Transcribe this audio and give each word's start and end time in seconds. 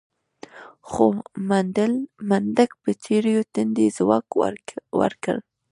خو 0.89 1.05
منډک 2.29 2.71
په 2.83 2.91
تريو 3.03 3.41
تندي 3.53 3.87
ځواب 3.97 4.25
ورکړ. 5.01 5.35